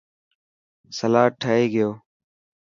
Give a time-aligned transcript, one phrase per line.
[0.97, 1.89] سلاد ٺهي گيو.